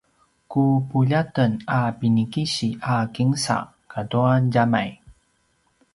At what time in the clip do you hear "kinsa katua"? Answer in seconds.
3.13-4.33